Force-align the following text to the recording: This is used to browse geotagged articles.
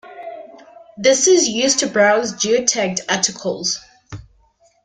This 0.97 1.27
is 1.27 1.47
used 1.47 1.77
to 1.77 1.87
browse 1.87 2.33
geotagged 2.33 3.01
articles. 3.07 3.85